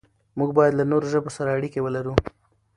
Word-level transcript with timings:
موږ 0.37 0.49
بايد 0.57 0.73
له 0.77 0.83
نورو 0.91 1.05
ژبو 1.13 1.29
سره 1.37 1.49
اړيکې 1.57 1.79
ولرو. 1.83 2.13